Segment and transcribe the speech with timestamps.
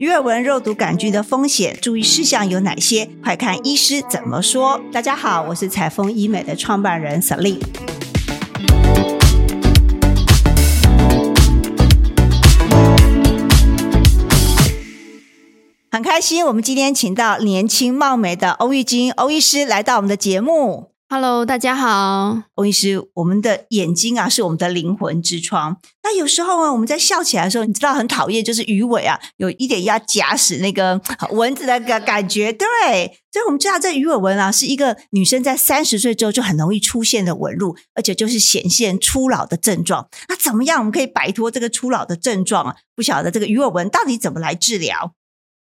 [0.00, 3.06] 鱼尾纹肉毒杆菌的风险注意事项有哪些？
[3.22, 4.80] 快看医师怎么说。
[4.90, 7.60] 大家好，我是彩丰医美的创办人 Celine。
[15.90, 20.92] 很开心，我们今天请到年轻貌美的欧玉晶欧医师来到我们的节目。
[21.12, 22.44] Hello，大家好。
[22.54, 25.76] 欧医师，我们的眼睛啊是我们的灵魂之窗。
[26.04, 31.02] 那有时候呢，我们在笑起来的时候，你知道很讨厌，就是鱼尾啊，有一点要夹死那个
[31.34, 32.52] 蚊子的感感觉。
[32.52, 32.66] 对，
[33.32, 40.08] 所以我们知道这鱼尾纹啊，是一个女生在三十岁之后就很容易出现的纹路，而且就是显现初老的症状。
[40.28, 42.76] 那怎么样我们可以摆脱这个初老的症状啊？
[42.94, 45.14] 不晓得这个鱼尾纹到底怎么来治疗？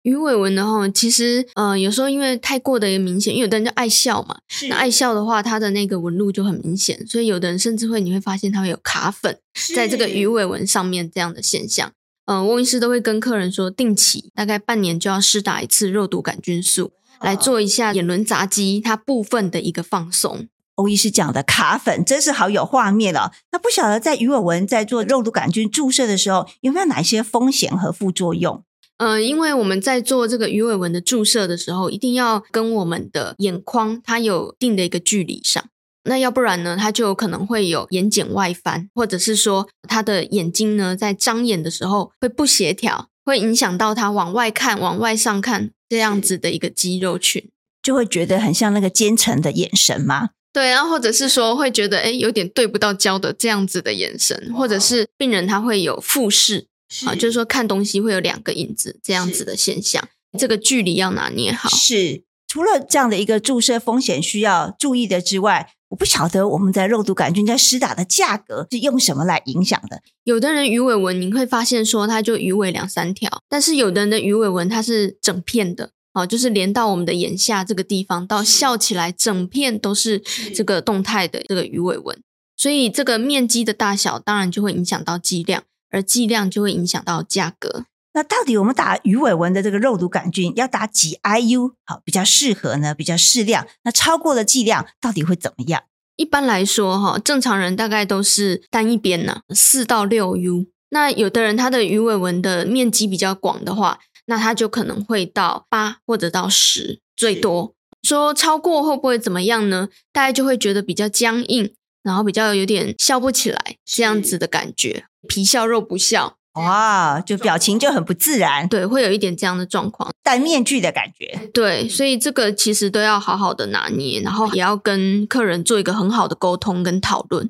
[0.03, 4.37] 鱼尾纹的话，其实呃，有时候因为太过的明显，因为有的人就爱笑嘛，
[4.69, 9.39] 那爱笑的话，它的那个纹路就很明显，所以有的人甚至会你会发现它会有卡粉
[9.75, 11.93] 在这个鱼尾纹上面这样的现象。
[12.27, 20.49] 嗯、翁医师都会跟客人说，定期大概半年就要施打一次肉毒杆菌素，来做一下眼轮匝肌它部分的一个放松。
[20.77, 23.31] 欧医师讲的卡粉真是好有画面哦。
[23.53, 28.65] 那不晓得在鱼尾纹在做肉毒杆菌注射的时候，有没有哪些风险和副作用？
[29.03, 35.65] 呃，因为我们在做这个鱼尾纹的注射的时候，一定要跟我们的眼眶它有一定的一个距离上，
[36.05, 47.51] 那要不然呢，它就有可能会有眼睑外翻，或者是说它的眼睛呢在张眼的时候会不协调，会影响到它往外看、往外上看这样子的一个肌肉群。
[47.83, 50.29] 就会觉得很像那个奸臣的眼神吗？
[50.53, 56.69] 对，然后或者是说会觉得哎有点对不到焦的这样子的眼神，或者是病人他会有复视。
[57.07, 60.07] 啊，就是说看东西会有两个影子这样子的现象，
[60.39, 61.69] 这个距离要拿捏好。
[61.71, 70.01] 是，除了这样的一个注射风险需要注意的之外，我不晓得我们在肉毒杆菌在施打的价格是用什么来影响的。
[70.25, 75.91] 有的人鱼尾纹你会发现说它就鱼尾两三条，但是有的人的鱼尾纹它是整片的。
[76.15, 80.19] 哦，就是连到我们的眼下这个地方，到笑起来，整片都是
[80.55, 82.23] 这个动态的这个鱼尾纹，
[82.55, 85.65] 所以这个面积的大小当然就会影响到剂量。
[85.93, 87.85] 而剂量就会影响到价格。
[88.15, 92.95] 那到底我们打鱼尾纹的这个肉毒杆菌要打几 IU 好比较适合呢？
[92.95, 93.67] 比较适量。
[93.85, 95.83] 那超过了剂量到底会怎么样？
[96.17, 100.67] 一般来说，哈，正常人大概都是单一边呢，四到六 U。
[100.91, 107.75] 那有的人他的鱼尾纹的面积比较广的话，那他就可能会到八或者到十最多。
[108.03, 109.89] 说超过会不会怎么样呢？
[110.13, 111.75] 大家就会觉得比较僵硬。
[112.03, 127.49] 然后比较有点笑不起来这样子的感觉，皮笑肉不笑，哇，就表情就很不自然，对，会有一点这样的状况，戴面具的感觉，对，所以这个其实都要好好的拿捏，然后也要跟客人做一个很好的沟通跟讨论。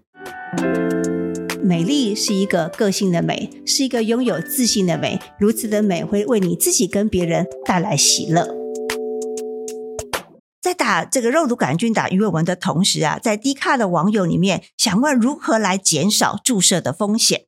[1.65, 8.62] 美丽是一个个性的美，是一个拥有自信的美，如此的美会为你自己跟别人带来喜乐。
[10.63, 17.47] 在打这个肉毒杆菌打鱼尾纹的同时啊，在低卡的网友里面想问如何来减少注射的风险？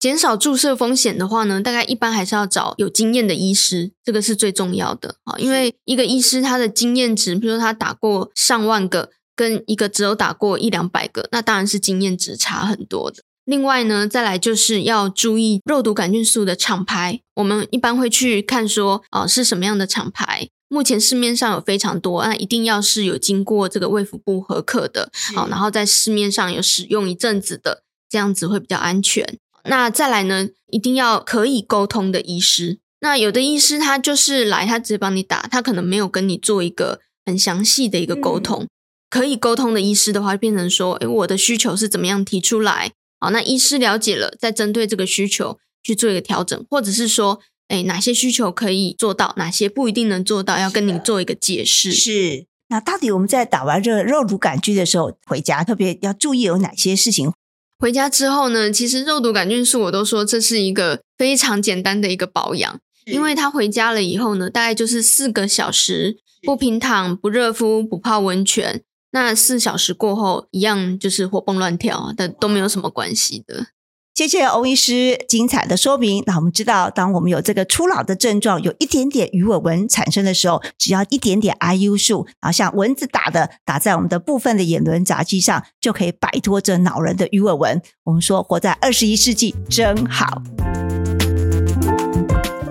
[0.00, 5.38] 减少注射风险的话呢，大概一般还是要找有经验的医师，这个是最重要的啊。
[5.38, 13.22] 因为一个医师他的经验值，比如说他打过上万个，跟一个只有打过一两百个，那当然是经验值差很多的。
[13.44, 20.48] 另外呢，再来就是要注意肉毒杆菌素的厂牌，我们一般会去看说啊、呃、是什么样的厂牌。
[20.68, 29.38] 目前市面上有非常多，那一定要是有经过这个卫福部核可的，好，然后在市面上有使用一阵子的，这样子会比较安全。
[29.64, 32.78] 那再来呢，一定要可以沟通的医师。
[33.00, 38.64] 那有的医师他就是来，他直接帮你打，他可能没有跟你做一个很详细的一个沟通。
[38.64, 38.68] 嗯、
[39.08, 42.92] 可以沟通的医师的话，变成说，诶，我的需求是怎么样提出来？
[43.20, 47.40] 好，那医师了解了，再针对这个需求去做一个调整，或者是说。
[47.68, 51.92] 哎，哪些需求可以做到，哪些不一定能做到，要跟你做一个解释。
[51.92, 57.32] 是，那到底我们在打完这个肉毒杆菌的时候，回家特别要注意有哪些事情？
[57.78, 73.66] 回家之后呢，其实肉毒杆菌素我都说这是一个非常简单的一个保养，因为他回家了以后呢，大概就是四个小时不平躺、不热敷、不泡温泉，那四小时过后一样就是活蹦乱跳，的都没有什么关系的。
[74.16, 76.24] 谢谢欧医师精彩的说明。
[76.26, 87.82] 那我们知道，当我们有这个初老的症状，有一点点鱼尾纹产生的时候，只要一点点 IU 数，然后像蚊子打的打在我们的部分的眼轮匝肌上，就可以摆脱这恼人的鱼尾纹。
[88.04, 90.42] 我们说，活在二十一世纪真好。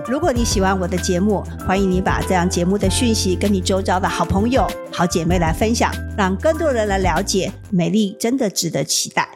[0.08, 9.35] 如果你喜欢我的节目，欢迎你把这样节目的讯息跟你周遭的好朋友、好姐妹来分享，让更多人来了解美丽真的值得期待。